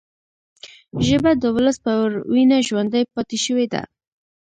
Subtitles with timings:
[1.05, 2.01] ژبه د ولس پر
[2.33, 3.81] وینه ژوندي پاتې شوې ده